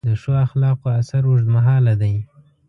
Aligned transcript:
د 0.07 0.09
ښو 0.21 0.31
اخلاقو 0.45 0.87
اثر 0.99 1.21
اوږدمهاله 1.27 1.93
دی. 2.01 2.15